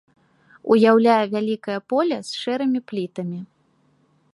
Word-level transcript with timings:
Уяўляе 0.75 1.25
вялікае 1.35 1.77
поле 1.93 2.17
з 2.31 2.43
шэрымі 2.45 2.79
плітамі. 2.93 3.39